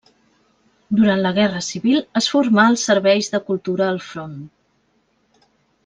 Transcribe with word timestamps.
Durant 0.99 1.19
la 1.25 1.33
Guerra 1.35 1.61
civil 1.67 2.01
es 2.21 2.29
formà 2.37 2.65
als 2.71 2.87
Serveis 2.89 3.31
de 3.37 3.43
Cultura 3.51 3.87
al 3.93 4.03
Front. 4.09 4.37